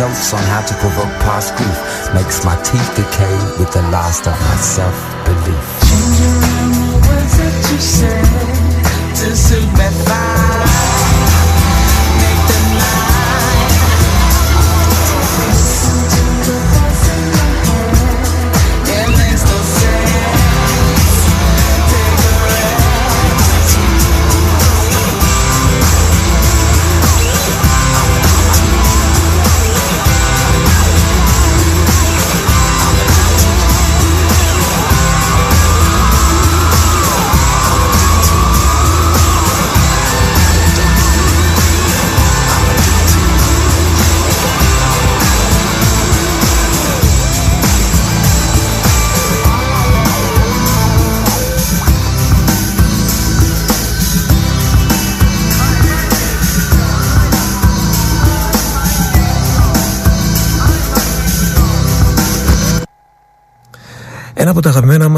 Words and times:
notes 0.00 0.32
on 0.32 0.42
how 0.44 0.62
to 0.62 0.74
provoke 0.76 1.12
past 1.20 1.54
grief. 1.56 1.78
Makes 2.14 2.42
my 2.42 2.56
teeth 2.62 2.90
decay 2.96 3.36
with 3.58 3.70
the 3.70 3.82
last 3.92 4.26
of 4.26 4.32
my 4.48 4.56
self-belief. 4.56 5.64
Changing 5.88 6.40
the 6.40 6.96
words 7.04 7.34
that 7.38 7.56
you 7.70 7.80
say 7.96 8.20
to 9.20 9.36
suit 9.36 9.70
me 9.78 9.88
fine. 10.06 10.39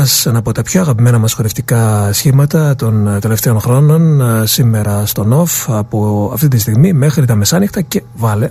Μας, 0.03 0.27
ένα 0.27 0.39
από 0.39 0.53
τα 0.53 0.63
πιο 0.63 0.81
αγαπημένα 0.81 1.19
μας 1.19 1.33
χορευτικά 1.33 2.13
σχήματα 2.13 2.75
των 2.75 3.19
τελευταίων 3.21 3.61
χρόνων 3.61 4.21
ε, 4.21 4.47
σήμερα 4.47 5.07
στο 5.07 5.25
ΝΟΦ 5.25 5.71
από 5.71 6.31
αυτή 6.33 6.49
τη 6.49 6.59
στιγμή 6.59 6.93
μέχρι 6.93 7.27
τα 7.27 7.35
μεσάνυχτα 7.35 7.81
και 7.81 8.03
βάλε. 8.15 8.49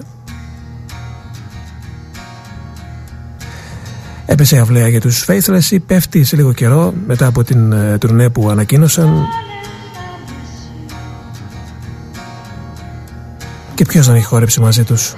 Έπεσε 4.25 4.56
η 4.56 4.59
αυλαία 4.59 4.88
για 4.88 5.01
τους 5.01 5.25
Faithless 5.28 5.72
ή 5.72 5.79
πέφτει 5.79 6.23
σε 6.23 6.35
λίγο 6.35 6.53
καιρό 6.53 6.94
μετά 7.07 7.25
από 7.25 7.44
την 7.44 7.72
ε, 7.72 7.97
τουρνέ 7.97 8.29
που 8.29 8.50
ανακοίνωσαν. 8.50 9.25
Και 13.73 13.85
ποιος 13.85 14.07
δεν 14.07 14.16
έχει 14.16 14.25
χορέψει 14.25 14.59
μαζί 14.59 14.83
τους; 14.83 15.16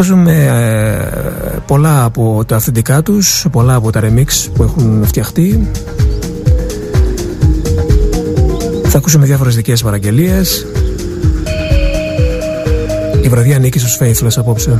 Ακούσουμε 0.00 0.32
ε, 1.54 1.58
πολλά 1.66 2.04
από 2.04 2.44
τα 2.46 2.56
αυθεντικά 2.56 3.02
τους, 3.02 3.46
πολλά 3.50 3.74
από 3.74 3.90
τα 3.90 4.00
remix 4.02 4.50
που 4.54 4.62
έχουν 4.62 5.04
φτιαχτεί. 5.06 5.70
Θα 8.84 8.98
ακούσουμε 8.98 9.26
διάφορες 9.26 9.54
δικές 9.54 9.82
παραγγελίες. 9.82 10.66
Η 13.22 13.28
βραδιά 13.28 13.56
ανήκει 13.56 13.78
στους 13.78 13.98
Faithless 14.00 14.32
απόψε. 14.36 14.76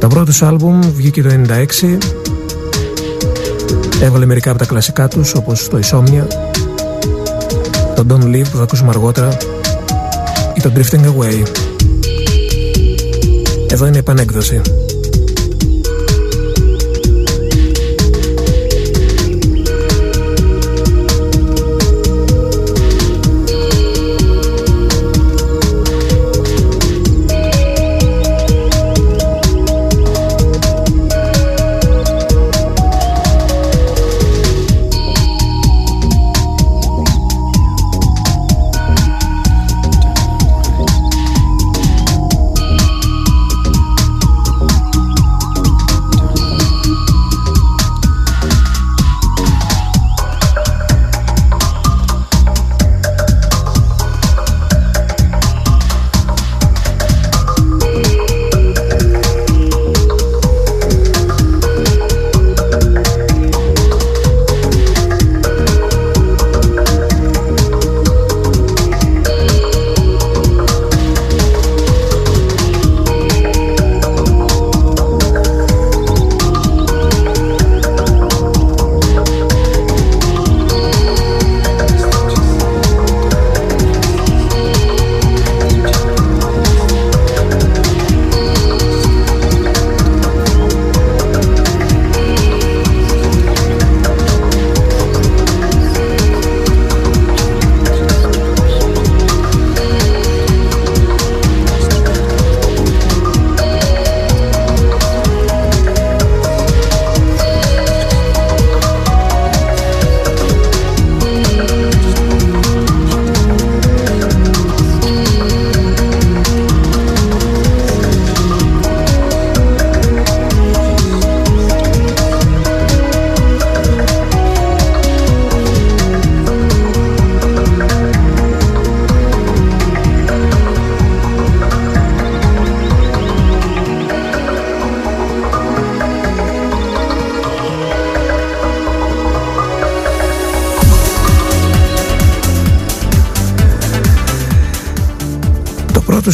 Το 0.00 0.06
πρώτο 0.08 0.32
σου 0.32 0.46
άλμπουμ 0.46 0.80
βγήκε 0.94 1.22
το 1.22 1.28
96 1.28 1.98
Έβαλε 4.02 4.26
μερικά 4.26 4.50
από 4.50 4.58
τα 4.58 4.66
κλασικά 4.66 5.08
τους 5.08 5.34
όπως 5.34 5.68
το 5.68 5.78
Insomnia 5.82 6.46
Το 7.96 8.04
Don't 8.08 8.24
Leave 8.24 8.50
που 8.50 8.56
θα 8.56 8.62
ακούσουμε 8.62 8.88
αργότερα 8.90 9.36
ή 10.54 10.60
το 10.60 10.72
Drifting 10.74 11.04
Away. 11.04 11.42
Εδώ 13.68 13.86
είναι 13.86 13.96
η 13.96 13.98
επανέκδοση 13.98 14.60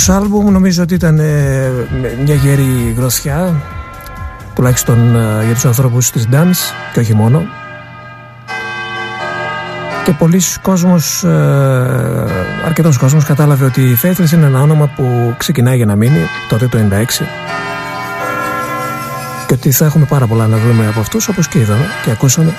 τους 0.05 0.15
άλμπουμ 0.15 0.51
νομίζω 0.51 0.83
ότι 0.83 0.95
ήταν 0.95 1.19
ε, 1.19 1.71
μια 2.25 2.35
γερή 2.35 2.95
γροθιά 2.97 3.55
τουλάχιστον 4.55 5.17
ε, 5.17 5.45
για 5.45 5.55
τους 5.55 5.65
ανθρώπους 5.65 6.11
της 6.11 6.29
dance 6.33 6.75
και 6.93 7.01
όχι 7.01 7.15
μόνο. 7.15 7.43
Και 10.05 10.13
πολλοί 10.13 10.41
κόσμος, 10.63 11.25
ε, 11.25 11.29
αρκετός 12.67 12.99
κόσμος 12.99 13.25
κατάλαβε 13.25 13.65
ότι 13.65 13.83
η 13.83 13.99
Faithless 14.03 14.33
είναι 14.33 14.47
ένα 14.47 14.61
όνομα 14.61 14.87
που 14.87 15.35
ξεκινάει 15.39 15.77
για 15.77 15.87
να 15.87 15.97
μείνει 15.97 16.21
τότε 16.49 16.67
το 16.67 16.79
96 16.79 17.25
και 19.47 19.55
ότι 19.55 19.71
θα 19.71 19.85
έχουμε 19.85 20.05
πάρα 20.05 20.27
πολλά 20.27 20.47
να 20.47 20.57
δούμε 20.57 20.87
από 20.87 21.01
αυτούς 21.01 21.29
όπως 21.29 21.49
και 21.49 21.59
είδαμε 21.59 21.85
και 22.05 22.11
ακούσαμε 22.11 22.55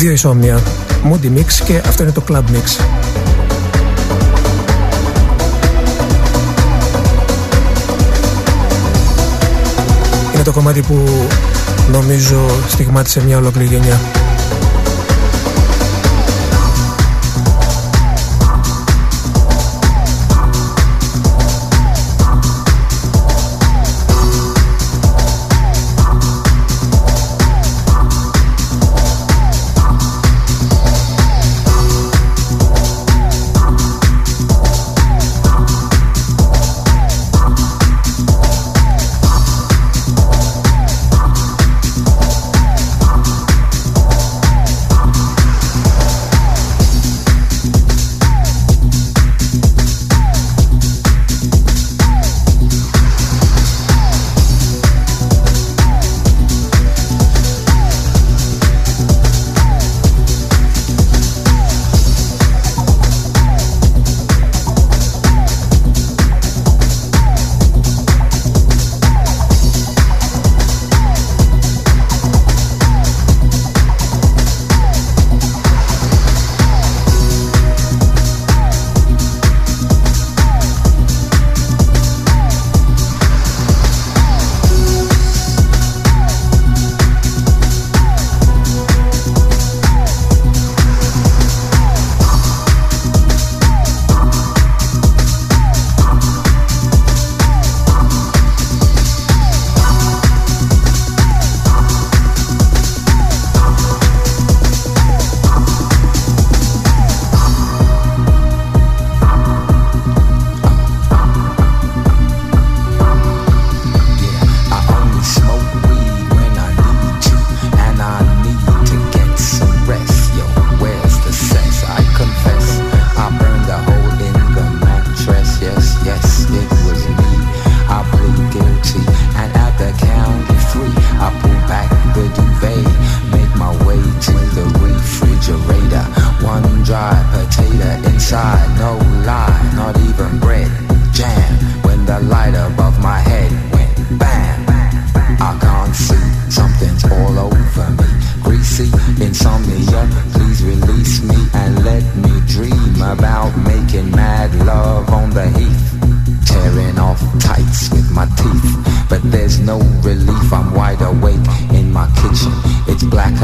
δύο 0.00 0.12
ισόμνια 0.12 0.62
Moody 1.04 1.38
Mix 1.38 1.46
και 1.64 1.82
αυτό 1.86 2.02
είναι 2.02 2.12
το 2.12 2.22
Club 2.28 2.36
Mix. 2.36 2.84
Είναι 10.34 10.42
το 10.44 10.52
κομμάτι 10.52 10.80
που 10.80 11.26
νομίζω 11.92 12.40
στιγμάτισε 12.68 13.24
μια 13.24 13.36
ολόκληρη 13.36 13.68
γενιά 13.68 14.00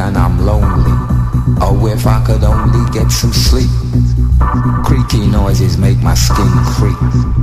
and 0.07 0.17
I'm 0.17 0.39
lonely. 0.39 0.93
Oh, 1.61 1.89
if 1.91 2.07
I 2.07 2.25
could 2.25 2.45
only 2.45 2.89
get 2.93 3.11
some 3.11 3.33
sleep. 3.33 3.71
Creaky 4.85 5.27
noises 5.27 5.79
make 5.79 5.99
my 5.99 6.15
skin 6.15 6.47
creep. 6.77 6.97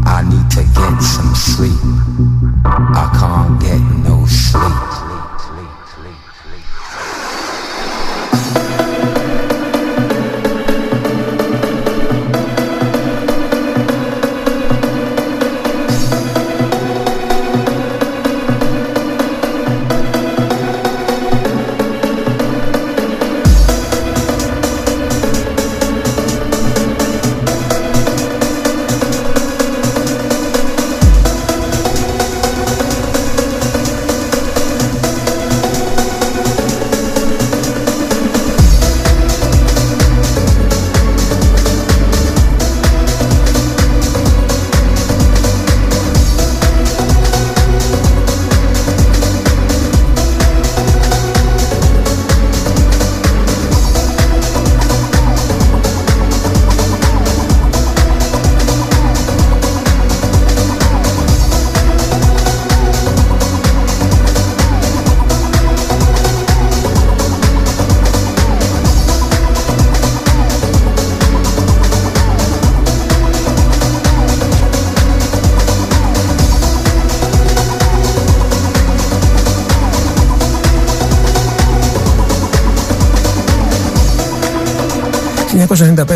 I 0.05 0.23
need 0.23 0.49
to 0.51 0.63
get 0.63 1.01
some 1.01 1.33
sleep. 1.35 1.79
I 2.65 3.05
can't 3.19 3.59
get 3.61 3.81
no 4.07 4.25
sleep. 4.25 5.02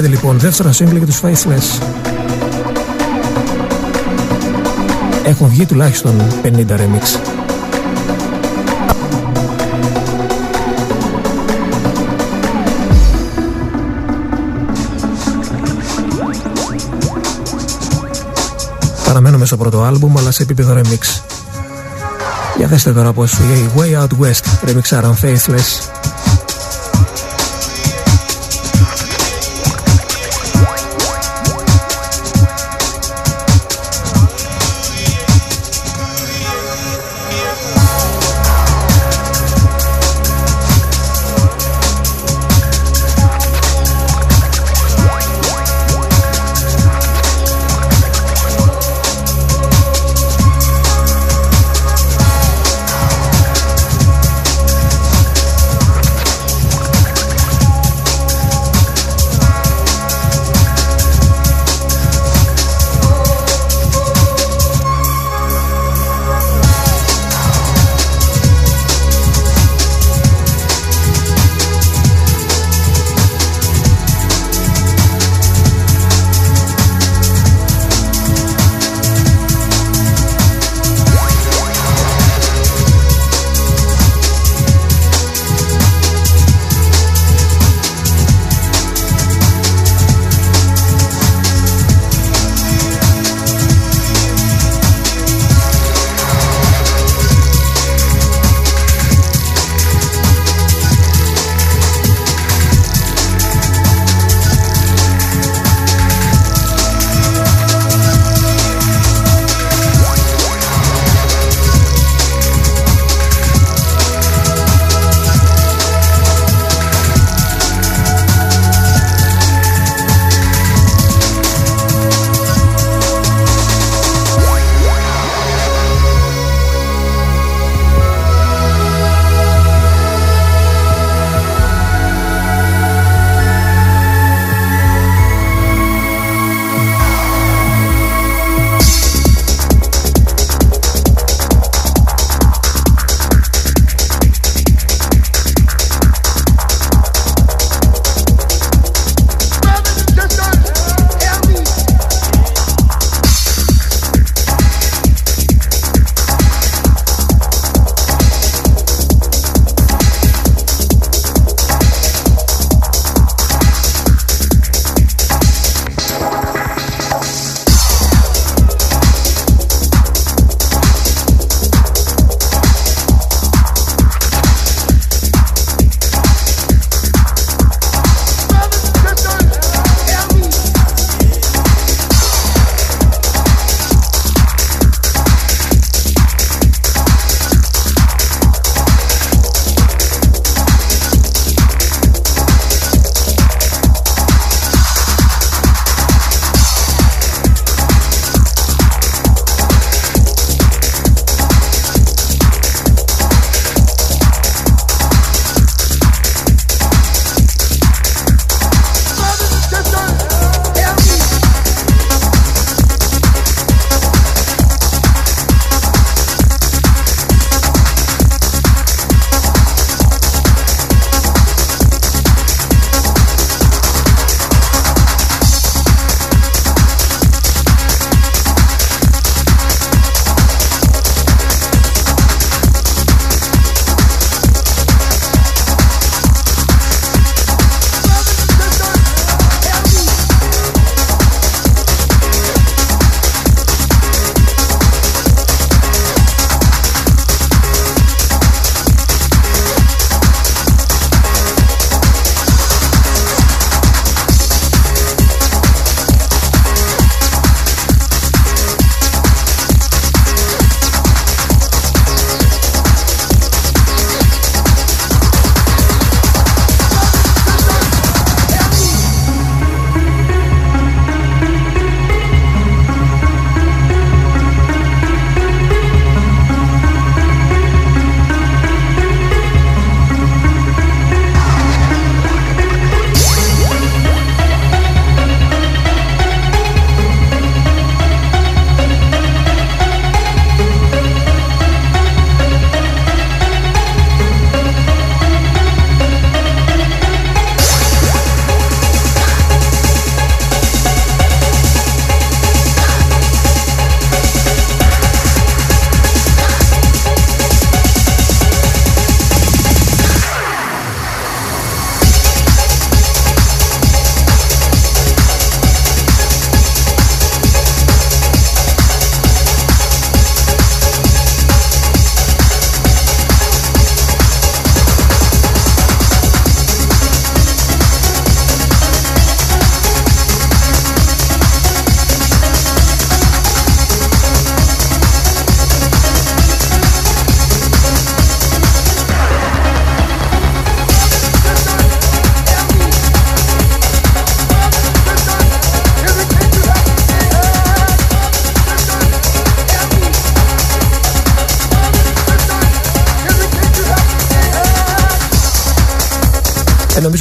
Λοιπόν, 0.08 0.40
δεύτερο 0.40 0.70
single 0.70 0.98
για 0.98 1.06
τους 1.06 1.20
Faithless. 1.24 1.82
Έχουν 5.24 5.48
βγει 5.48 5.66
τουλάχιστον 5.66 6.22
50 6.44 6.48
remix. 6.48 7.20
Παραμένουμε 19.06 19.46
στο 19.46 19.58
πρώτο 19.58 19.84
άλμπουμ 19.84 20.18
αλλά 20.18 20.32
σε 20.32 20.44
επίπεδο 20.44 20.74
remix. 20.74 21.22
Για 22.58 22.68
δέστε 22.68 22.94
τώρα 22.94 23.14
πως 23.14 23.34
η 23.34 23.70
Way 23.76 24.02
Out 24.02 24.26
West 24.26 24.70
remixάραν 24.70 25.14
Faithless 25.22 25.98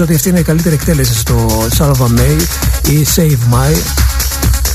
ότι 0.06 0.14
αυτή 0.14 0.28
είναι 0.28 0.38
η 0.38 0.42
καλύτερη 0.42 0.74
εκτέλεση 0.74 1.14
στο 1.14 1.66
Salva 1.78 2.06
May 2.18 2.40
ή 2.90 3.06
Save 3.14 3.54
My. 3.54 3.76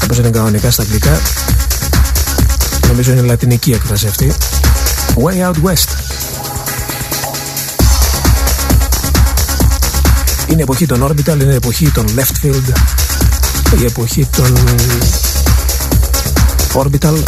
Όπως 0.03 0.17
είναι 0.17 0.29
κανονικά 0.29 0.71
στα 0.71 0.81
αγγλικά. 0.81 1.19
Νομίζω 2.87 3.11
είναι 3.11 3.21
λατινική 3.21 3.71
έκφραση 3.71 4.07
αυτή. 4.07 4.33
Way 5.15 5.47
Out 5.47 5.69
West. 5.69 5.89
Είναι 10.47 10.59
η 10.59 10.61
εποχή 10.61 10.85
των 10.85 11.07
Orbital, 11.07 11.41
είναι 11.41 11.51
η 11.51 11.55
εποχή 11.55 11.91
των 11.91 12.05
Left 12.15 12.45
Field 12.45 12.73
η 13.81 13.85
εποχή 13.85 14.27
των 14.35 14.57
Orbital 16.73 17.23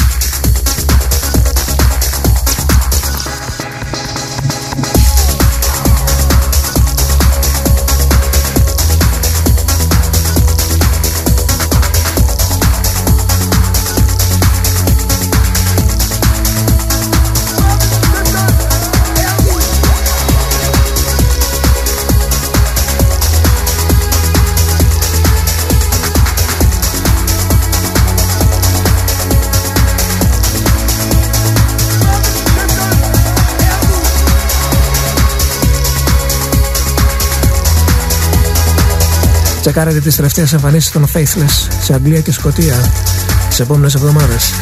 Τσεκάρετε 39.74 40.02
τις 40.02 40.16
τελευταίες 40.16 40.54
εμφανίσεις 40.54 40.92
των 40.92 41.06
Faithless 41.14 41.68
σε 41.82 41.94
Αγγλία 41.94 42.22
και 42.22 42.32
Σκοτία 42.32 42.92
τις 43.50 43.60
επόμενες 43.60 43.96
εβδομάδες. 43.96 44.54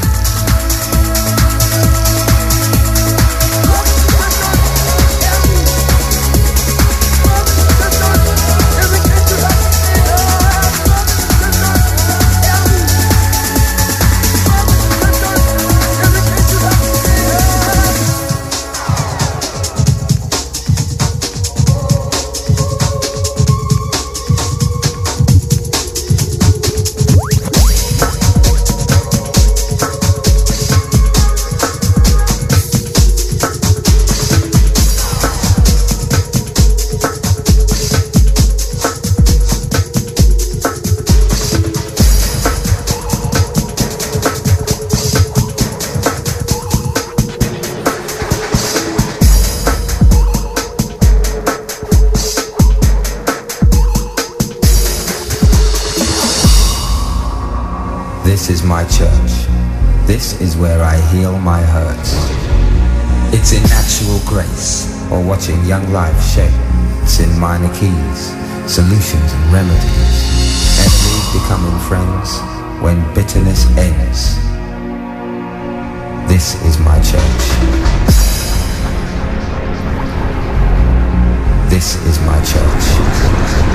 Watching 65.31 65.63
young 65.65 65.91
life 65.93 66.21
shape. 66.33 66.51
It's 67.03 67.19
in 67.19 67.39
minor 67.39 67.73
keys, 67.73 68.19
solutions 68.71 69.31
and 69.33 69.53
remedies. 69.53 70.13
Enemies 70.77 71.27
becoming 71.33 71.79
friends 71.87 72.39
when 72.83 72.97
bitterness 73.15 73.65
ends. 73.77 74.35
This 76.27 76.61
is 76.65 76.77
my 76.79 76.99
church. 76.99 77.43
This 81.69 81.95
is 82.05 82.19
my 82.19 82.39
church. 82.43 83.70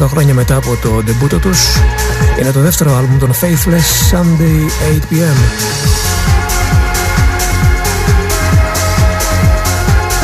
Είμαστε 0.00 0.16
λίγα 0.18 0.34
χρόνια 0.34 0.34
μετά 0.34 0.56
από 0.56 0.76
το 0.82 1.02
ντεμπούτο 1.02 1.38
τους. 1.38 1.76
Είναι 2.40 2.52
το 2.52 2.60
δεύτερο 2.60 2.96
άλμπουμ 2.96 3.18
των 3.18 3.32
Faithless 3.32 4.16
Sunday 4.16 4.60
8pm. 4.92 5.36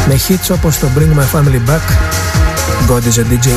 Με 0.08 0.20
hits 0.28 0.54
όπως 0.54 0.78
το 0.78 0.88
Bring 0.96 1.18
My 1.18 1.38
Family 1.38 1.70
Back, 1.70 1.86
God 2.88 3.00
is 3.00 3.18
a 3.18 3.32
DJ, 3.32 3.48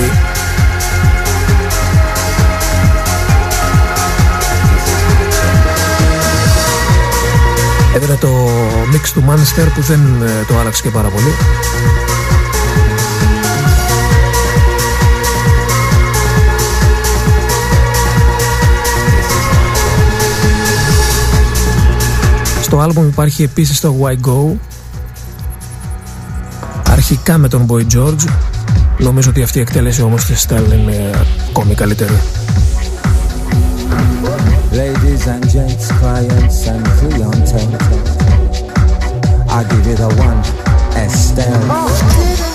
Έδρα 7.95 8.15
το 8.15 8.49
mix 8.93 9.09
του 9.13 9.23
Monster 9.27 9.67
που 9.75 9.81
δεν 9.81 10.21
ε, 10.21 10.45
το 10.47 10.59
άλλαξε 10.59 10.81
και 10.81 10.89
πάρα 10.89 11.07
πολύ. 11.07 11.33
Στο 22.69 22.79
άλμπομ 22.79 23.07
υπάρχει 23.07 23.43
επίσης 23.43 23.79
το 23.79 23.95
Why 24.01 24.27
Go. 24.27 24.57
Αρχικά 26.89 27.37
με 27.37 27.47
τον 27.47 27.65
Boy 27.69 27.85
George. 27.95 28.29
Νομίζω 28.97 29.29
ότι 29.29 29.41
αυτή 29.41 29.57
η 29.57 29.61
εκτέλεση 29.61 30.01
όμως 30.01 30.25
της 30.25 30.47
Style 30.49 30.73
είναι 30.73 31.11
ακόμη 31.49 31.73
καλύτερη. 31.73 32.19
Ladies 34.71 35.25
and 35.33 35.43
gents, 35.53 35.87
clients 36.01 36.59
and 36.71 36.85
clientele 36.99 37.77
I 39.57 39.63
give 39.69 39.87
it 39.93 39.99
a 39.99 40.09
one, 40.27 40.41
Estelle 41.05 42.48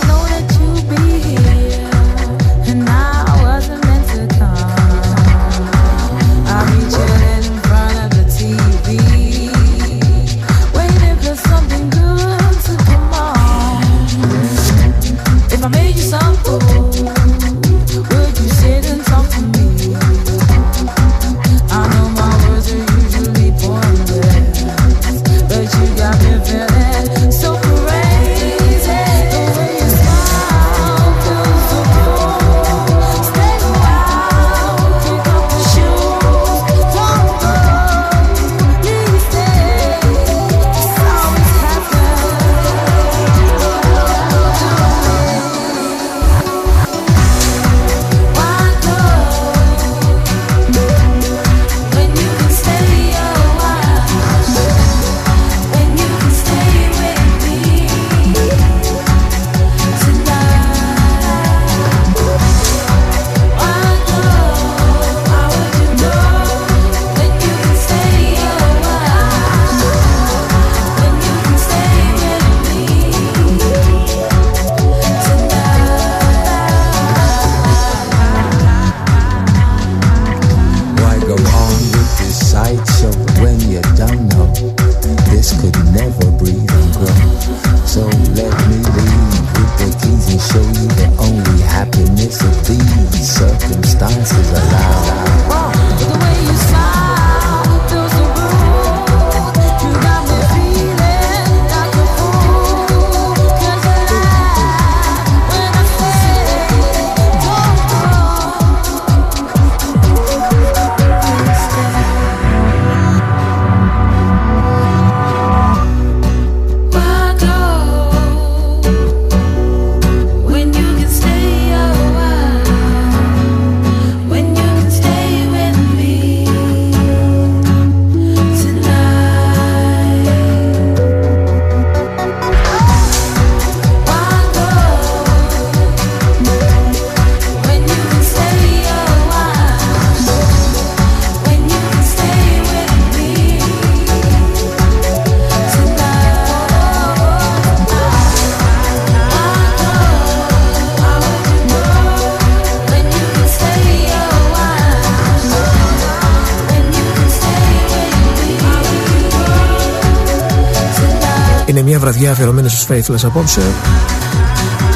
βραδιά 161.99 162.31
αφιερωμένη 162.31 162.69
στους 162.69 162.87
Faithless 162.89 163.23
απόψε. 163.23 163.61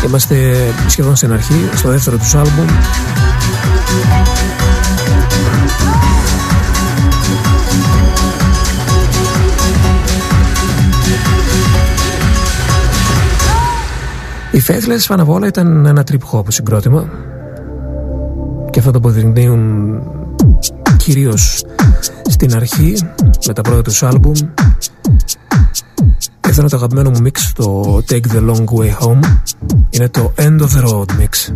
Είμαστε 0.07 0.37
σχεδόν 0.87 1.17
στην 1.17 1.33
αρχή, 1.33 1.69
στο 1.75 1.89
δεύτερο 1.89 2.17
τους 2.17 2.35
άλμπουμ. 2.35 2.67
Οι 14.53 14.63
Faithless 14.67 15.05
πάνω 15.09 15.23
απ' 15.23 15.29
όλα 15.29 15.47
ήταν 15.47 15.87
ένα 15.87 16.05
trip 16.11 16.39
hop 16.39 16.43
συγκρότημα. 16.49 17.09
Και 18.71 18.79
αυτό 18.79 18.91
το 18.91 18.99
αποδεικνύουν 18.99 20.01
κυρίως 20.97 21.65
στην 22.41 22.57
αρχή 22.57 22.97
με 23.47 23.53
τα 23.53 23.63
πρώτα 23.63 23.83
τους 23.83 24.03
άλμπουμ 24.03 24.33
Αυτό 26.41 26.61
είναι 26.61 26.69
το 26.69 26.77
αγαπημένο 26.77 27.11
μου 27.11 27.19
mix 27.25 27.39
το 27.55 27.97
Take 28.09 28.27
the 28.33 28.51
Long 28.51 28.65
Way 28.65 29.07
Home. 29.07 29.21
Είναι 29.91 30.09
το 30.09 30.33
End 30.37 30.61
of 30.61 30.69
the 30.69 30.89
Road 30.89 31.07
mix. 31.21 31.53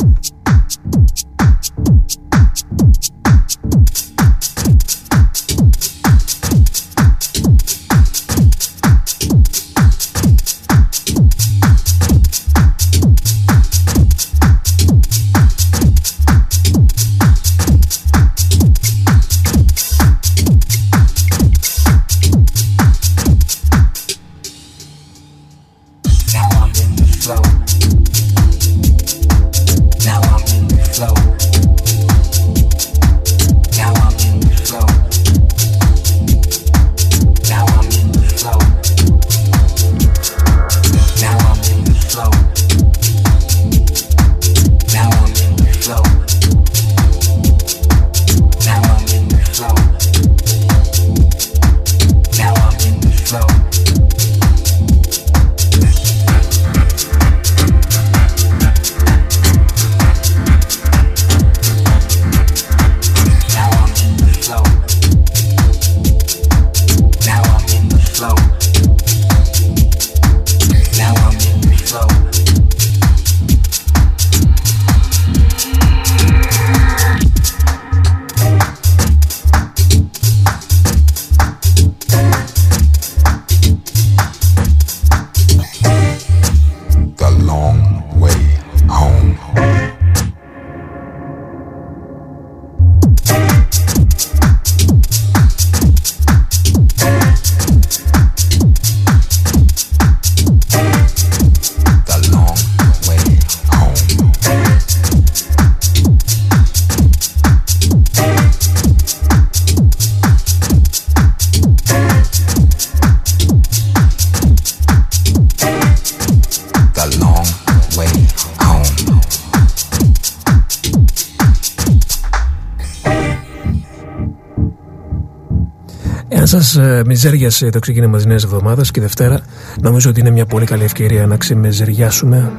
Σα 126.92 126.98
ε, 126.98 127.02
μιζέριασε 127.06 127.70
το 127.70 127.78
ξεκίνημα 127.78 128.18
τη 128.18 128.26
νέα 128.26 128.36
εβδομάδα 128.36 128.82
και 128.82 129.00
Δευτέρα, 129.00 129.40
νομίζω 129.80 130.10
ότι 130.10 130.20
είναι 130.20 130.30
μια 130.30 130.46
πολύ 130.46 130.66
καλή 130.66 130.84
ευκαιρία 130.84 131.26
να 131.26 131.36
ξεμεζεριάσουμε. 131.36 132.52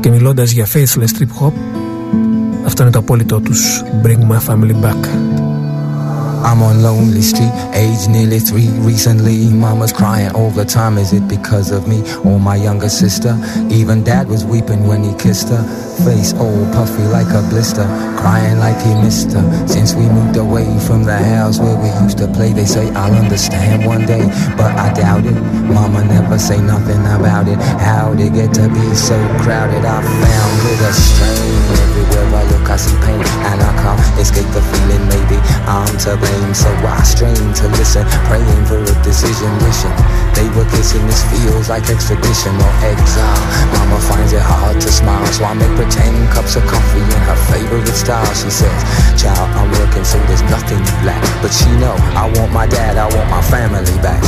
Και 0.00 0.10
μιλώντα 0.10 0.44
για 0.44 0.66
faithless 0.66 1.18
trip 1.18 1.46
hop, 1.46 1.52
αυτό 2.66 2.82
είναι 2.82 2.90
το 2.90 2.98
απόλυτό 2.98 3.40
του 3.40 3.52
Bring 4.02 4.32
My 4.32 4.38
Family 4.48 4.84
Back. 4.84 5.08
I'm 6.50 6.60
on 6.62 6.82
lonely 6.82 7.22
street, 7.22 7.54
age 7.72 8.02
nearly 8.16 8.38
three. 8.38 8.68
Recently, 8.92 9.38
mama's 9.64 9.94
crying 10.00 10.30
all 10.38 10.50
the 10.60 10.66
time. 10.78 10.94
Is 11.04 11.10
it 11.18 11.26
because 11.36 11.68
of 11.76 11.88
me 11.88 11.98
or 12.26 12.36
my 12.50 12.56
younger 12.66 12.92
sister? 13.02 13.32
Even 13.78 13.96
dad 14.04 14.24
was 14.28 14.42
weeping 14.52 14.80
when 14.90 15.00
he 15.06 15.12
kissed 15.24 15.48
her. 15.54 15.62
Face 16.06 16.30
all 16.42 16.62
puffy 16.76 17.06
like 17.16 17.30
a 17.40 17.42
blister, 17.50 17.86
crying 18.24 18.58
like 18.58 18.80
he 18.80 18.92
missed 19.04 19.36
her. 19.36 19.44
Since 19.68 19.92
we 19.92 20.08
moved 20.08 20.36
away 20.40 20.64
from 20.88 21.04
the 21.04 21.18
house 21.34 21.60
where 21.60 21.76
we 21.76 21.90
used 22.00 22.16
to 22.24 22.26
play, 22.36 22.56
they 22.56 22.64
say 22.64 22.88
I'll 22.96 23.12
understand 23.12 23.84
one 23.84 24.06
day, 24.08 24.24
but 24.56 24.72
I 24.80 24.88
doubt 24.96 25.28
it. 25.28 25.36
Mama 25.76 26.00
never 26.08 26.38
say 26.38 26.56
nothing 26.56 27.04
about 27.04 27.46
it. 27.52 27.60
How'd 27.84 28.20
it 28.20 28.32
get 28.32 28.50
to 28.56 28.66
be 28.72 28.86
so 28.96 29.16
crowded? 29.44 29.84
I 29.84 30.00
found 30.00 30.60
it 30.72 30.80
a 30.88 30.92
strain. 30.96 31.60
Everywhere 31.84 32.40
I 32.40 32.42
look, 32.48 32.66
I 32.74 32.76
see 32.80 32.96
pain, 33.04 33.20
and 33.50 33.60
I 33.60 33.72
can't 33.82 34.00
escape 34.16 34.48
the 34.56 34.64
feeling. 34.72 35.04
Maybe 35.12 35.36
I'm 35.68 35.92
to 36.08 36.16
blame 36.16 36.54
so 36.56 36.72
I 36.80 37.04
strain 37.04 37.44
to 37.60 37.66
listen, 37.76 38.08
praying 38.24 38.64
for 38.64 38.80
a 38.80 38.94
decision, 39.04 39.52
wishing 39.60 39.92
they 40.32 40.48
were 40.56 40.68
kissing. 40.72 41.04
This 41.06 41.20
feels 41.28 41.68
like 41.68 41.84
extradition 41.92 42.56
or 42.56 42.72
exile. 42.88 43.42
Mama 43.76 44.00
finds 44.08 44.32
it 44.32 44.40
hard 44.40 44.80
to 44.80 44.88
smile, 44.88 45.26
so 45.28 45.44
I 45.44 45.52
make 45.52 45.74
pretend 45.76 46.16
cups 46.32 46.56
of 46.56 46.64
coffee 46.64 47.04
in 47.04 47.22
her 47.28 47.38
favorite 47.52 47.92
style. 47.92 48.13
She 48.14 48.50
says, 48.50 49.20
Child, 49.20 49.50
I'm 49.58 49.70
working 49.72 50.04
so 50.04 50.18
there's 50.26 50.42
nothing 50.42 50.78
you 50.78 51.06
lack. 51.06 51.22
But 51.42 51.50
she 51.50 51.66
know 51.82 51.94
I 52.14 52.30
want 52.36 52.52
my 52.52 52.66
dad, 52.66 52.96
I 52.96 53.06
want 53.16 53.28
my 53.28 53.42
family 53.42 53.96
back. 54.02 54.22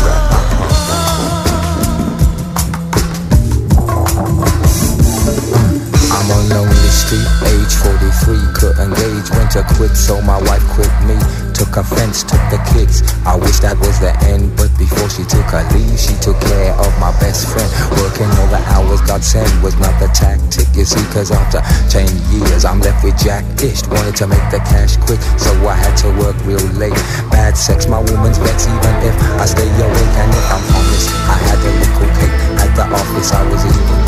I'm 6.10 6.30
on 6.32 6.48
lonely 6.48 6.90
street, 6.90 7.28
age 7.46 7.74
43, 7.78 8.38
couldn't 8.54 8.94
gauge 8.94 9.30
when 9.30 9.48
to 9.50 9.62
quit, 9.76 9.96
so 9.96 10.20
my 10.22 10.40
wife 10.42 10.66
quit 10.74 10.90
me. 11.06 11.45
Took 11.56 11.80
offense, 11.80 12.20
took 12.20 12.44
the 12.52 12.60
kids. 12.76 13.00
I 13.24 13.32
wish 13.32 13.64
that 13.64 13.80
was 13.80 13.96
the 13.96 14.12
end, 14.28 14.52
but 14.60 14.68
before 14.76 15.08
she 15.08 15.24
took 15.24 15.48
her 15.56 15.64
leave, 15.72 15.96
she 15.96 16.12
took 16.20 16.36
care 16.52 16.76
of 16.76 16.92
my 17.00 17.08
best 17.16 17.48
friend. 17.48 17.64
Working 17.96 18.28
all 18.28 18.50
the 18.52 18.60
hours 18.76 19.00
God 19.08 19.24
sent 19.24 19.48
was 19.64 19.72
not 19.80 19.96
the 19.96 20.12
tactic, 20.12 20.68
you 20.76 20.84
see, 20.84 21.00
cause 21.16 21.32
after 21.32 21.64
10 21.88 22.04
years, 22.28 22.68
I'm 22.68 22.84
left 22.84 23.00
with 23.00 23.16
Jack 23.16 23.40
Ished. 23.56 23.88
Wanted 23.88 24.20
to 24.20 24.28
make 24.28 24.44
the 24.52 24.60
cash 24.68 25.00
quick, 25.08 25.16
so 25.40 25.48
I 25.64 25.80
had 25.80 25.96
to 26.04 26.12
work 26.20 26.36
real 26.44 26.60
late. 26.76 26.92
Bad 27.32 27.56
sex, 27.56 27.88
my 27.88 28.04
woman's 28.04 28.36
vex, 28.36 28.68
even 28.68 28.94
if 29.00 29.16
I 29.40 29.48
stay 29.48 29.64
awake. 29.64 30.14
And 30.20 30.28
if 30.36 30.46
I'm 30.52 30.64
honest, 30.76 31.08
I 31.24 31.36
had 31.40 31.56
a 31.56 31.72
little 31.72 32.10
cake 32.20 32.36
at 32.60 32.70
the 32.76 32.84
office 32.84 33.32
I 33.32 33.40
was 33.48 33.64
eating. 33.64 34.04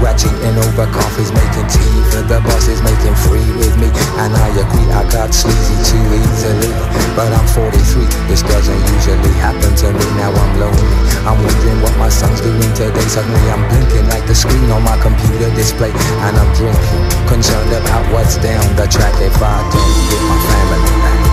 Our 0.00 0.16
cheating 0.18 0.58
over 0.58 0.90
coffees, 0.90 1.30
making 1.30 1.68
tea 1.70 2.00
for 2.10 2.24
the 2.26 2.42
bosses, 2.42 2.82
making 2.82 3.14
free 3.14 3.46
with 3.62 3.76
me. 3.78 3.86
And 4.18 4.34
I 4.34 4.48
agree, 4.58 4.88
I 4.90 5.06
got 5.06 5.30
sleazy 5.30 5.76
too 5.86 6.02
easily. 6.02 6.72
But 7.14 7.30
I'm 7.30 7.46
43, 7.46 8.08
this 8.26 8.42
doesn't 8.42 8.80
usually 8.90 9.34
happen 9.38 9.70
to 9.70 9.86
me. 9.94 10.06
Now 10.18 10.34
I'm 10.34 10.52
lonely. 10.58 10.90
I'm 11.28 11.38
wondering 11.38 11.78
what 11.78 11.94
my 11.94 12.08
son's 12.08 12.40
doing 12.40 12.72
today. 12.74 13.06
Suddenly 13.06 13.44
I'm 13.54 13.62
blinking 13.70 14.08
like 14.10 14.26
the 14.26 14.34
screen 14.34 14.66
on 14.74 14.82
my 14.82 14.98
computer 14.98 15.46
display. 15.54 15.94
And 16.26 16.34
I'm 16.34 16.50
drinking, 16.58 17.02
concerned 17.30 17.70
about 17.70 18.02
what's 18.10 18.34
down 18.42 18.66
the 18.74 18.90
track 18.90 19.14
if 19.22 19.36
I 19.38 19.62
don't 19.70 19.94
get 20.10 20.22
my 20.26 20.38
family 20.42 20.96
back. 21.06 21.29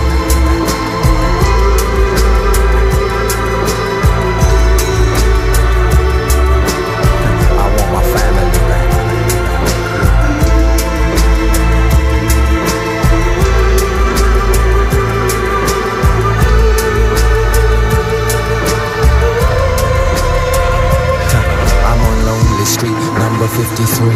53 23.48 24.12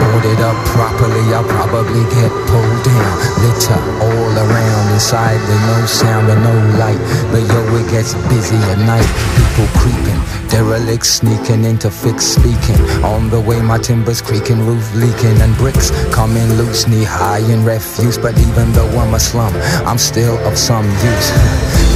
Boarded 0.00 0.40
up 0.42 0.58
properly, 0.74 1.24
I'll 1.34 1.46
probably 1.46 2.04
get 2.10 2.30
pulled 2.50 2.80
down 2.82 3.14
Litter 3.42 3.80
all 4.02 4.32
around, 4.34 4.92
inside 4.92 5.38
there's 5.46 5.66
no 5.66 5.86
sound 5.86 6.28
or 6.30 6.38
no 6.38 6.54
light. 6.78 6.98
But 7.30 7.42
yo, 7.46 7.60
it 7.76 7.90
gets 7.90 8.14
busy 8.30 8.56
at 8.70 8.78
night. 8.78 9.06
People 9.34 9.66
creeping, 9.80 10.20
derelicts 10.52 11.08
sneaking 11.08 11.64
into 11.64 11.90
fix 11.90 12.36
speaking 12.36 12.78
On 13.02 13.30
the 13.30 13.40
way 13.40 13.60
my 13.62 13.78
timbers 13.78 14.20
creaking, 14.20 14.60
roof 14.66 14.84
leaking 14.94 15.40
And 15.40 15.56
bricks 15.56 15.90
coming 16.12 16.46
loose, 16.60 16.86
knee 16.86 17.04
high 17.04 17.40
in 17.50 17.64
refuse 17.64 18.18
But 18.18 18.38
even 18.38 18.70
though 18.72 18.92
I'm 19.00 19.14
a 19.14 19.20
slum, 19.20 19.54
I'm 19.88 19.98
still 19.98 20.36
of 20.46 20.58
some 20.58 20.84
use 20.84 21.28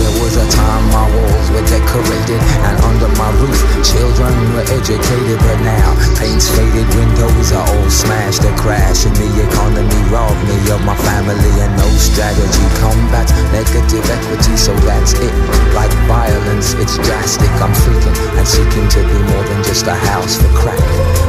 There 0.01 0.17
was 0.25 0.37
a 0.41 0.47
time 0.57 0.85
my 0.89 1.05
walls 1.05 1.47
were 1.53 1.67
decorated 1.69 2.41
And 2.65 2.77
under 2.89 3.09
my 3.21 3.31
roof, 3.45 3.61
children 3.85 4.33
were 4.57 4.67
educated, 4.73 5.39
but 5.45 5.59
now 5.61 5.93
paint's 6.17 6.49
faded, 6.49 6.89
windows 6.97 7.53
are 7.53 7.67
all 7.67 7.91
smashed. 7.91 8.45
A 8.45 8.53
crash 8.57 9.05
in 9.05 9.13
the 9.13 9.29
economy 9.45 10.01
robbed 10.09 10.41
me 10.49 10.57
of 10.73 10.81
my 10.85 10.97
family 11.05 11.53
and 11.61 11.73
no 11.77 11.89
strategy 12.01 12.67
combats 12.81 13.33
negative 13.53 14.05
equity. 14.09 14.57
So 14.57 14.73
that's 14.89 15.13
it. 15.13 15.35
Like 15.77 15.93
violence, 16.09 16.73
it's 16.81 16.97
drastic. 17.05 17.51
I'm 17.61 17.73
freaking 17.85 18.17
seeking 18.47 18.89
to 18.89 19.01
be 19.01 19.19
more 19.33 19.43
than 19.45 19.63
just 19.65 19.87
a 19.87 19.95
house 19.95 20.41
for 20.41 20.49
crack. 20.55 20.79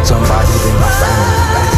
Somebody 0.05 0.51
bring 0.61 0.75
my 0.75 0.91
family 1.01 1.37
back. 1.53 1.76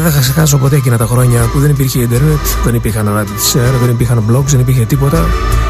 Δεν 0.00 0.10
θα 0.10 0.20
ξεχάσω 0.20 0.58
ποτέ 0.58 0.76
εκείνα 0.76 0.96
τα 0.96 1.06
χρόνια 1.06 1.40
που 1.52 1.58
δεν 1.58 1.70
υπήρχε 1.70 2.00
ίντερνετ, 2.00 2.38
δεν 2.64 2.74
υπήρχαν 2.74 3.12
ραδιτσέρ, 3.14 3.70
δεν 3.70 3.90
υπήρχαν 3.90 4.24
blogs, 4.30 4.44
δεν 4.46 4.60
υπήρχε 4.60 4.84
τίποτα. 4.84 5.24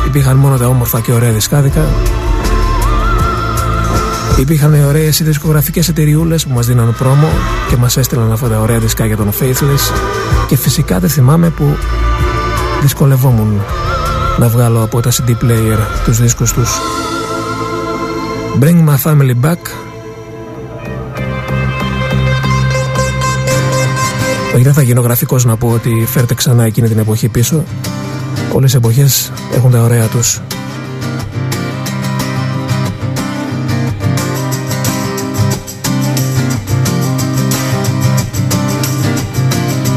Υπήρχαν 0.07 0.37
μόνο 0.37 0.57
τα 0.57 0.67
όμορφα 0.67 1.01
και 1.01 1.13
ωραία 1.13 1.33
δισκάδικα. 1.33 1.85
Υπήρχαν 4.39 4.85
ωραίες 4.85 5.23
δισκογραφικές 5.23 5.89
εταιριούλες 5.89 6.47
που 6.47 6.55
μας 6.55 6.67
δίναν 6.67 6.95
πρόμο 6.99 7.29
και 7.69 7.77
μας 7.77 7.97
έστειλαν 7.97 8.33
αυτά 8.33 8.49
τα 8.49 8.61
ωραία 8.61 8.79
δισκά 8.79 9.07
για 9.07 9.17
τον 9.17 9.31
Faithless. 9.41 9.93
Και 10.49 10.57
φυσικά 10.57 10.99
δεν 10.99 11.11
θυμάμαι 11.11 11.51
που 11.51 11.77
δυσκολευόμουν 12.83 13.61
να 14.39 14.49
βγάλω 14.49 14.83
από 14.83 15.01
τα 15.01 15.11
CD 15.11 15.31
player 15.31 15.79
τους 16.05 16.19
δίσκους 16.21 16.53
τους. 16.53 16.71
Bring 18.61 18.89
my 18.89 18.97
family 19.05 19.35
back 19.45 19.88
Όχι, 24.59 24.67
δεν 24.67 24.77
θα 24.77 24.83
γίνω 24.83 25.01
γραφικός 25.01 25.45
να 25.45 25.57
πω 25.57 25.69
ότι 25.69 26.07
φέρτε 26.07 26.35
ξανά 26.35 26.65
εκείνη 26.65 26.89
την 26.89 26.99
εποχή 26.99 27.29
πίσω. 27.29 27.65
Όλες 28.53 28.73
οι 28.73 28.77
εποχές 28.77 29.33
έχουν 29.55 29.71
τα 29.71 29.83
ωραία 29.83 30.07
τους. 30.07 30.41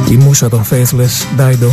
Η 0.10 0.18
μουσα 0.18 0.50
των 0.50 0.64
Faithless, 0.70 1.40
Dido. 1.40 1.72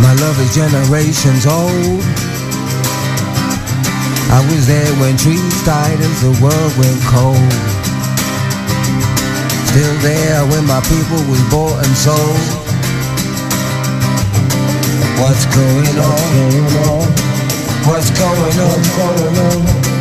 My 0.00 0.12
love 0.22 0.38
is 0.44 0.50
generations 0.60 1.46
old. 1.46 2.02
I 4.38 4.40
was 4.50 4.62
there 4.72 4.92
when 5.00 5.14
trees 5.16 5.64
died 5.64 6.00
as 6.08 6.16
the 6.26 6.32
world 6.42 6.72
went 6.80 7.00
cold. 7.14 7.83
still 9.74 9.98
there 10.02 10.46
with 10.46 10.64
my 10.68 10.80
people 10.82 11.18
we 11.26 11.38
bought 11.50 11.74
and 11.84 11.96
sold. 11.96 12.38
What's 15.18 15.46
going 15.46 15.98
on? 15.98 17.10
What's 17.84 18.10
going 18.16 18.58
on? 18.60 18.78
What's 18.78 18.96
going 18.96 19.88
on? 19.88 19.93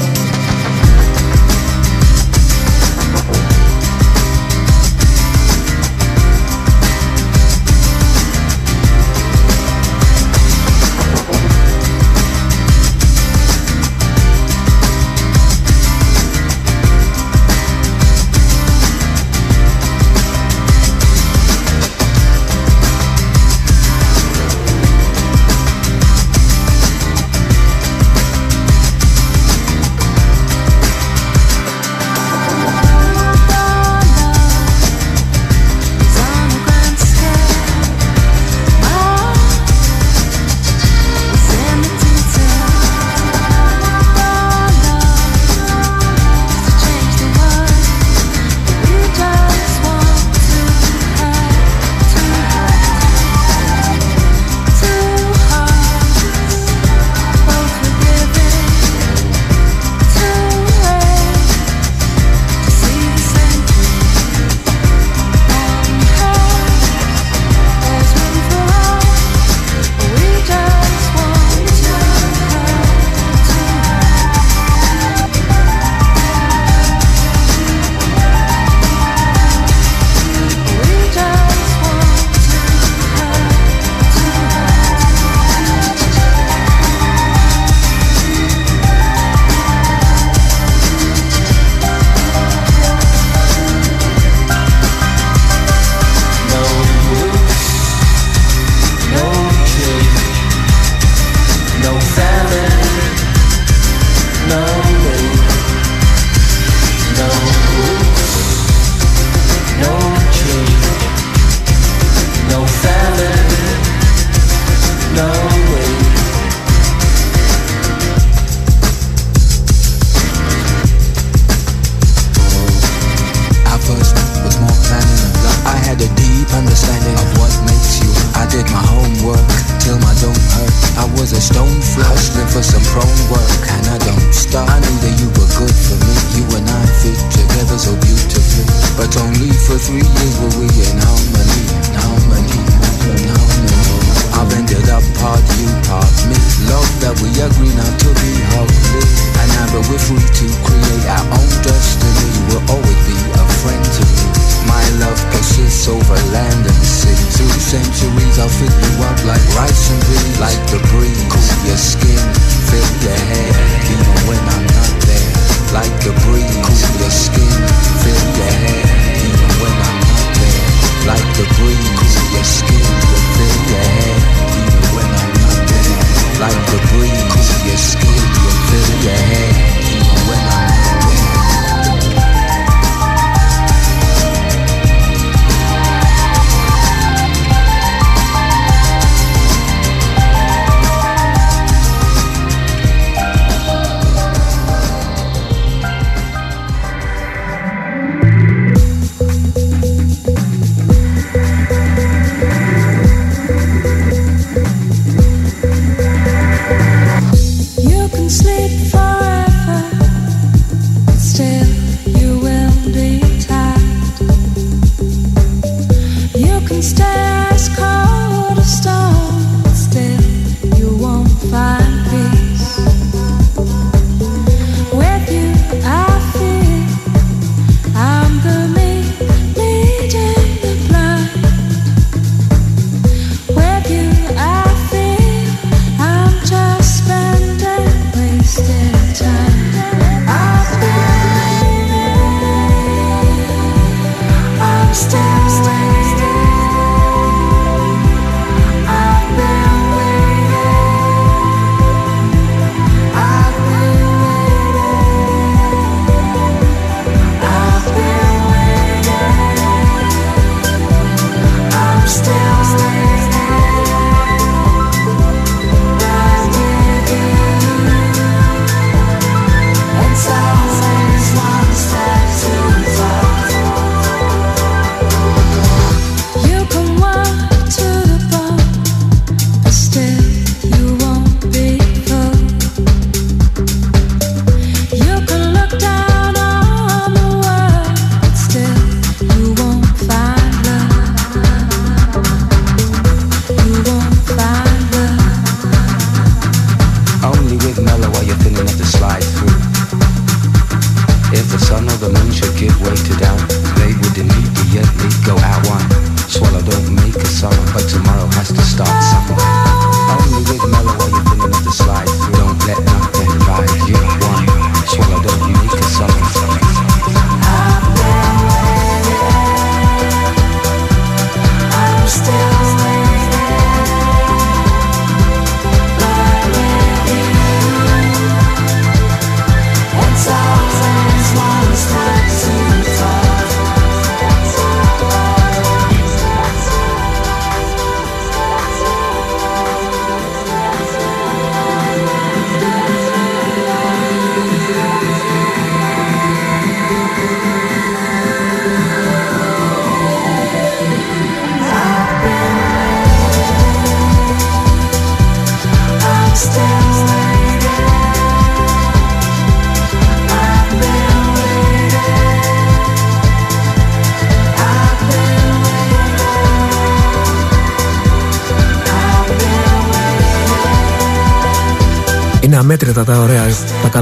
It's 155.83 155.91
over 155.91 156.15
land 156.31 156.63
and 156.63 156.79
sea 156.87 157.11
Two 157.35 157.43
centuries 157.59 158.39
I'll 158.39 158.47
fill 158.47 158.71
you 158.71 159.03
up 159.03 159.19
like 159.27 159.43
rice 159.51 159.91
and 159.91 159.99
peas 160.07 160.39
Like 160.39 160.55
the 160.71 160.79
breeze, 160.87 161.11
cool 161.27 161.43
your 161.67 161.75
skin, 161.75 162.23
fill 162.71 162.87
your 163.03 163.19
head, 163.19 163.51
Even 163.91 164.15
when 164.23 164.39
I'm 164.47 164.63
not 164.63 164.93
there. 165.03 165.31
Like 165.75 165.91
the 166.07 166.15
breeze, 166.23 166.55
cool 166.63 166.79
your 167.03 167.11
skin, 167.11 167.51
fill 167.99 168.15
your 168.15 168.53
head, 168.63 168.79
Even 169.27 169.51
when 169.59 169.75
I'm 169.75 169.99
not 170.07 170.27
there. 170.39 170.63
Like 171.03 171.27
the 171.35 171.51
breeze, 171.59 171.91
cool 171.99 172.31
your 172.31 172.47
skin, 172.47 172.87
fill 173.35 173.59
your 173.67 173.83
head, 173.83 174.23
Even 174.55 174.87
when 174.95 175.09
I'm 175.19 175.31
not 175.35 175.59
there. 175.67 175.99
Like 176.39 176.61
the 176.71 176.79
breeze, 176.95 177.23
cool 177.27 177.59
your 177.67 177.81
skin, 177.91 178.23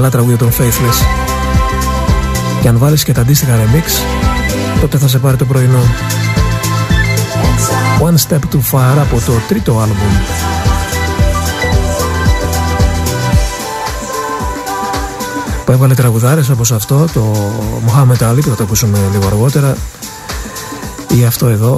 καλά 0.02 0.14
τραγούδια 0.14 0.38
των 0.38 0.50
Faithless. 0.50 1.04
Και 2.62 2.68
αν 2.68 2.78
βάλεις 2.78 3.04
και 3.04 3.12
τα 3.12 3.20
αντίστοιχα 3.20 3.52
remix, 3.54 3.90
τότε 4.80 4.98
θα 4.98 5.08
σε 5.08 5.18
πάρει 5.18 5.36
το 5.36 5.44
πρωινό. 5.44 5.82
One 8.00 8.28
Step 8.28 8.38
Too 8.38 8.60
Far 8.72 8.98
από 8.98 9.20
το 9.26 9.32
τρίτο 9.48 9.78
άλμπουμ. 9.78 10.12
Που 15.64 15.72
έβαλε 15.72 15.94
τραγουδάρες 15.94 16.48
όπως 16.48 16.72
αυτό, 16.72 17.04
το 17.14 17.34
Mohamed 17.86 18.30
Ali 18.30 18.40
που 18.42 18.48
θα 18.48 18.56
το 18.56 18.62
ακούσουμε 18.62 18.98
λίγο 19.12 19.26
αργότερα 19.26 19.76
ή 21.08 21.24
αυτό 21.24 21.46
εδώ 21.46 21.76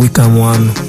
We 0.00 0.20
Come 0.20 0.54
One 0.54 0.83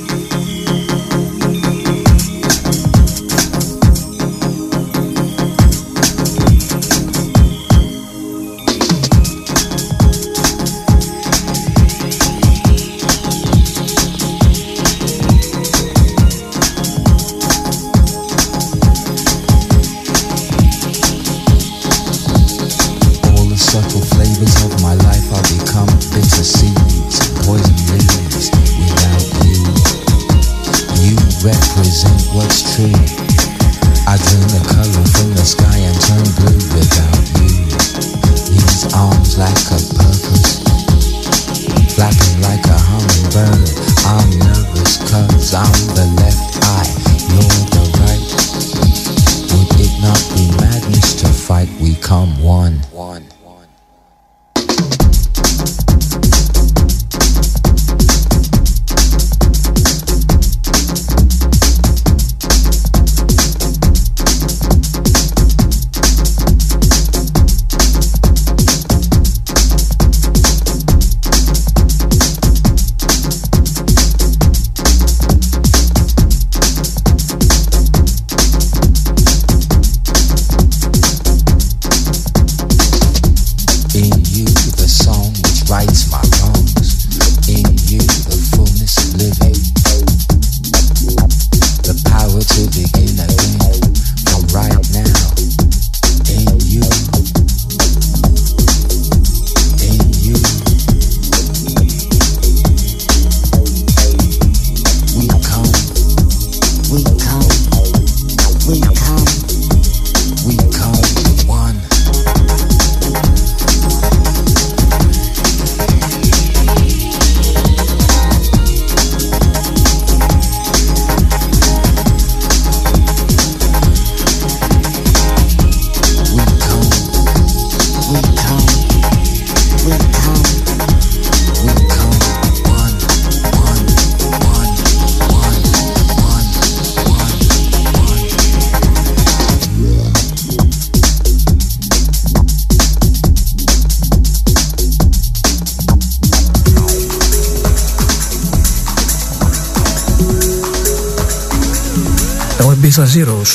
στα 152.96 153.06
Zeros 153.06 153.52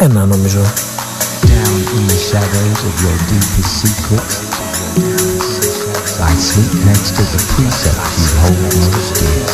2001 0.00 0.28
νομίζω 0.28 0.62
Down 1.42 1.80
in 1.96 2.04
the 2.12 2.18
shadows 2.28 2.80
of 2.88 2.94
your 3.04 3.16
deepest 3.30 3.72
secrets 3.82 4.34
I 6.30 6.32
sleep 6.48 6.72
next 6.90 7.10
to 7.16 7.22
the 7.34 7.40
precepts 7.52 8.16
you 8.20 8.28
hold 8.40 8.58
most 8.80 9.10
dear 9.18 9.46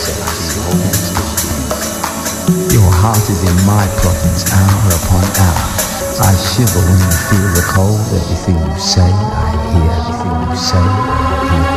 Your 2.77 2.91
heart 3.01 3.27
is 3.35 3.41
in 3.51 3.59
my 3.73 3.85
province 4.01 4.43
hour 4.59 4.89
upon 5.01 5.25
hour 5.47 5.65
I 6.31 6.33
shiver 6.51 6.83
when 6.89 7.01
you 7.07 7.15
feel 7.29 7.49
the 7.59 7.65
cold 7.75 8.07
Everything 8.21 8.59
you 8.69 8.77
say 8.95 9.11
I 9.47 9.51
hear 9.71 9.91
Everything 9.99 10.35
you 10.51 10.57
say 10.71 10.85
I 10.85 11.43
hear 11.51 11.76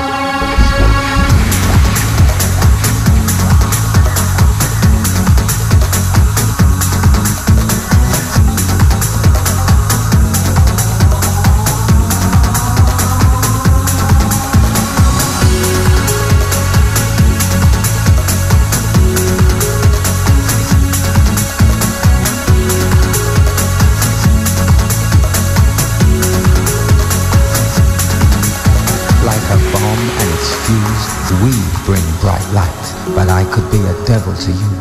devil 34.06 34.34
to 34.34 34.52
you. 34.52 34.72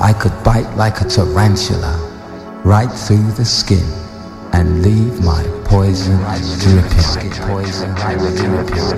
I 0.00 0.12
could 0.12 0.32
bite 0.44 0.70
like 0.76 1.00
a 1.00 1.04
tarantula 1.04 1.98
right 2.64 2.90
through 2.90 3.32
the 3.32 3.44
skin 3.44 3.84
and 4.52 4.82
leave 4.82 5.20
my 5.24 5.42
poison 5.64 6.18
dripping. 6.60 7.32
Poison 7.48 7.94
dripping. 7.96 8.94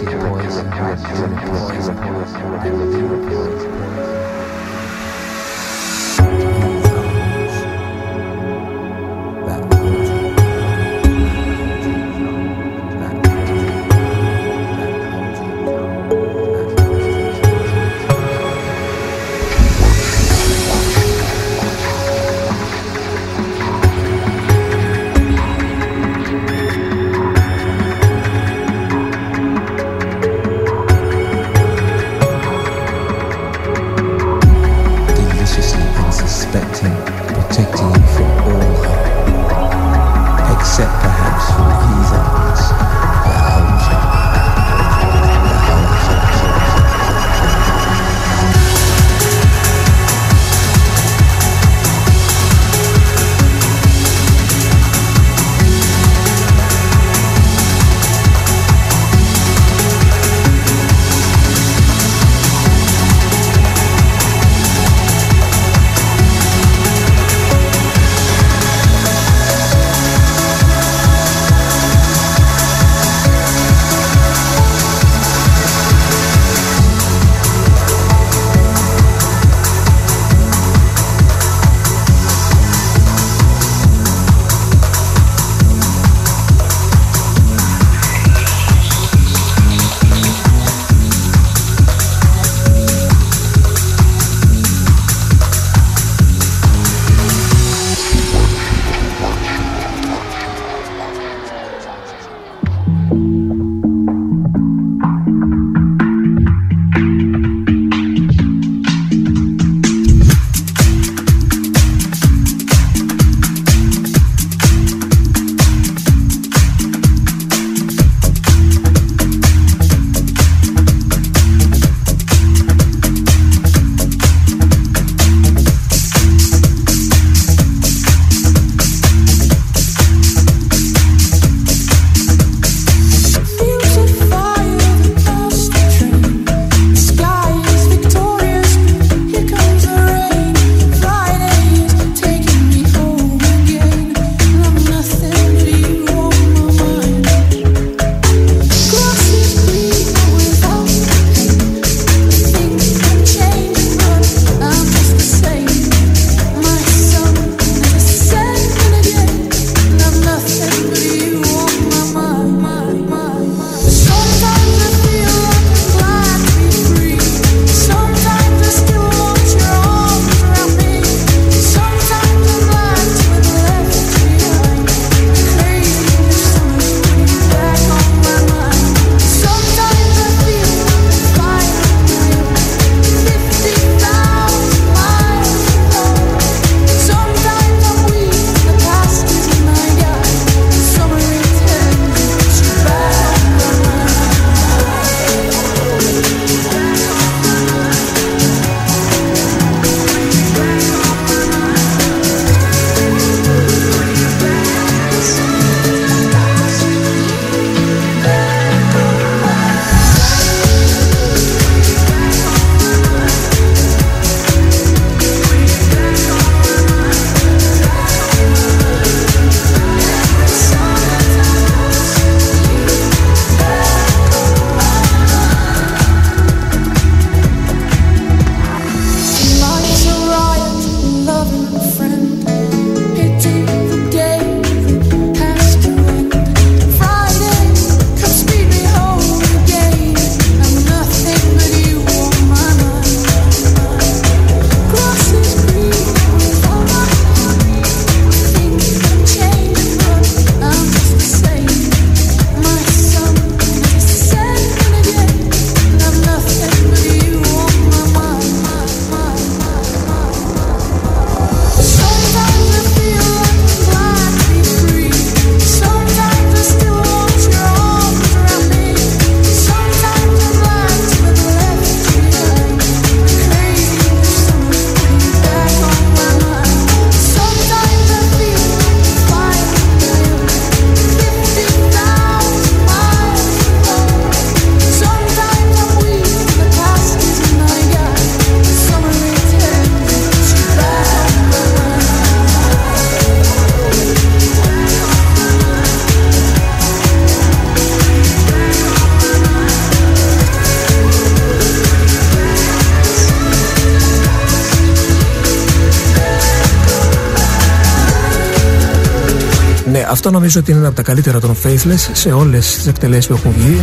Αυτό 310.27 310.39
νομίζω 310.39 310.61
ότι 310.61 310.70
είναι 310.70 310.79
ένα 310.79 310.89
από 310.89 310.97
τα 310.97 311.03
καλύτερα 311.03 311.41
των 311.41 311.57
Faithless 311.62 312.11
σε 312.12 312.33
όλες 312.33 312.74
τις 312.74 312.87
εκτελέσεις 312.87 313.27
που 313.27 313.33
έχουν 313.33 313.53
βγει. 313.53 313.81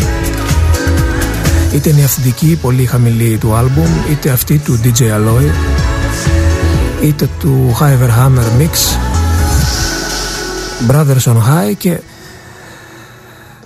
Είτε 1.74 1.90
είναι 1.90 2.00
η 2.00 2.04
αυθεντική 2.04 2.58
πολύ 2.62 2.86
χαμηλή 2.86 3.38
του 3.38 3.54
άλμπουμ 3.54 3.88
είτε 4.12 4.30
αυτή 4.30 4.58
του 4.58 4.80
DJ 4.84 5.00
Alloy 5.00 5.50
είτε 7.04 7.30
του 7.40 7.76
Hiver 7.80 8.10
Hammer 8.10 8.62
Mix 8.62 8.72
Brothers 10.92 11.34
on 11.34 11.36
High 11.36 11.76
και 11.78 12.00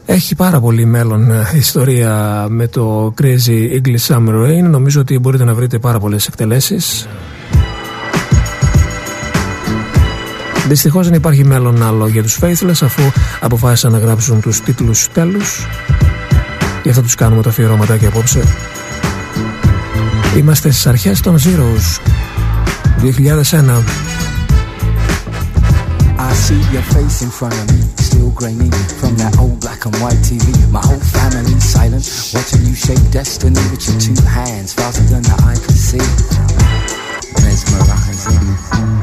έχει 0.05 0.36
πάρα 0.36 0.59
πολύ 0.59 0.86
μέλλον 0.86 1.32
ε, 1.32 1.51
ιστορία 1.55 2.45
με 2.49 2.67
το 2.67 3.13
Crazy 3.21 3.82
English 3.82 4.15
Summer 4.15 4.45
Rain. 4.45 4.69
Νομίζω 4.69 5.01
ότι 5.01 5.19
μπορείτε 5.19 5.43
να 5.43 5.53
βρείτε 5.53 5.80
πάρα 5.80 5.99
πολλές 5.99 6.28
εκτελέσεις 6.28 7.07
Δυστυχώς 10.68 11.05
δεν 11.05 11.13
υπάρχει 11.13 11.43
μέλλον 11.43 11.84
άλλο 11.84 12.07
για 12.07 12.24
τους 12.24 12.39
Faithless 12.41 12.80
αφού 12.82 13.01
αποφάσισαν 13.39 13.91
να 13.91 13.97
γράψουν 13.97 14.41
τους 14.41 14.61
τίτλους 14.61 15.07
τέλους 15.13 15.68
Γι' 16.84 16.89
αυτό 16.89 17.01
τους 17.01 17.15
κάνουμε 17.15 17.41
τα 17.41 17.49
αφιερώματάκι 17.49 18.05
απόψε 18.05 18.43
Είμαστε 20.38 20.72
στις 20.72 20.88
αρχές 20.88 21.22
των 21.22 21.38
Zeros 21.38 21.99
2001 23.01 23.84
I 26.20 26.34
see 26.34 26.61
your 26.74 26.86
face 26.95 27.22
in 27.22 27.30
front 27.39 27.53
of 27.61 27.65
me, 27.74 27.82
still 28.09 28.32
grainy 28.39 28.72
from 28.99 29.13
that 29.22 29.34
old 29.41 29.59
black 29.63 29.82
and 29.88 29.95
white 30.01 30.22
TV. 30.30 30.45
My 30.78 30.84
whole 30.88 31.03
family 31.18 31.55
silent, 31.76 32.05
watching 32.34 32.63
you 32.68 32.76
shape 32.86 33.05
destiny 33.20 33.63
with 33.72 33.82
your 33.88 33.99
two 34.05 34.20
hands 34.39 34.70
faster 34.80 35.05
than 35.13 35.24
the 35.30 35.38
eye 35.49 35.59
can 35.65 35.78
see. 35.89 36.05
Mesmerizing. 37.43 38.96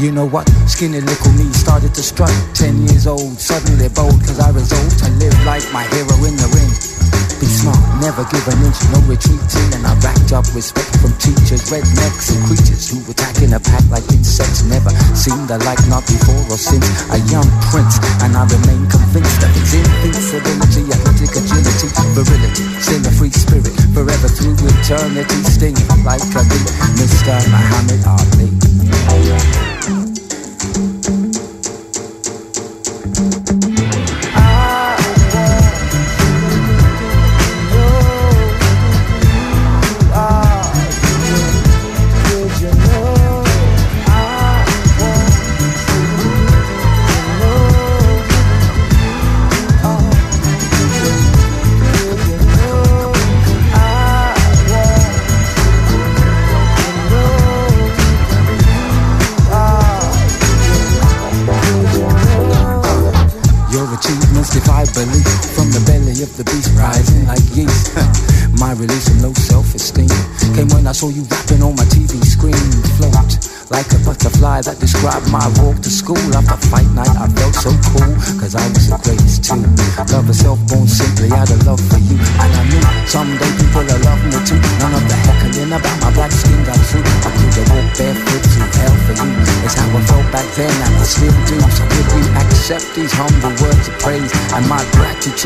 You 0.00 0.10
know 0.12 0.24
what? 0.24 0.48
Skinny 0.66 0.98
little 1.02 1.32
me 1.32 1.44
started 1.52 1.94
to 1.94 2.02
strut. 2.02 2.32
Ten 2.54 2.88
years 2.88 3.06
old, 3.06 3.38
suddenly 3.38 3.90
bold, 3.90 4.18
cause 4.24 4.40
I 4.40 4.48
resolved 4.48 4.98
to 5.00 5.10
live 5.20 5.44
like 5.44 5.62
my 5.74 5.84
hero 5.92 6.09
never 8.20 8.36
give 8.36 8.48
an 8.52 8.66
inch, 8.66 8.80
no 8.92 9.00
retreating. 9.08 9.68
And 9.72 9.86
I 9.86 9.94
racked 10.00 10.32
up 10.32 10.44
respect 10.54 10.92
from 11.00 11.12
teachers, 11.16 11.70
rednecks, 11.70 12.32
and 12.32 12.40
creatures 12.44 12.90
who 12.90 12.98
attack 13.10 13.40
in 13.42 13.52
a 13.52 13.60
pack 13.60 13.84
like 13.88 14.04
insects. 14.12 14.62
Never 14.64 14.90
seen 15.16 15.46
the 15.46 15.58
like, 15.64 15.80
not 15.88 16.04
before 16.06 16.40
or 16.52 16.58
since. 16.58 16.84
A 17.12 17.18
young 17.32 17.48
prince, 17.72 17.96
and 18.20 18.36
I 18.36 18.44
remain 18.44 18.88
convinced 18.90 19.40
that 19.40 19.52
his 19.56 19.74
invincibility, 19.74 20.84
athletic 20.92 21.32
agility, 21.32 21.88
virility, 22.12 22.64
still 22.80 23.06
a 23.06 23.12
free 23.16 23.32
spirit, 23.32 23.74
forever 23.94 24.28
through 24.28 24.56
eternity, 24.68 25.40
stinging 25.48 25.88
like 26.04 26.22
a 26.36 26.42
bee. 26.44 26.64
Mr. 27.00 27.36
Muhammad 27.48 28.04
Ali. 28.04 29.99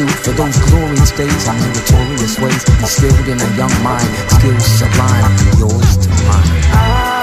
for 0.03 0.33
those 0.33 0.59
glorious 0.71 1.13
days, 1.13 1.47
our 1.47 1.55
meritorious 1.55 2.39
ways, 2.41 2.65
instilled 2.81 3.29
in 3.29 3.41
a 3.41 3.57
young 3.57 3.83
mind, 3.85 4.09
skills 4.29 4.65
sublime, 4.65 5.37
yours 5.57 5.97
to 5.99 6.09
mine. 6.27 7.14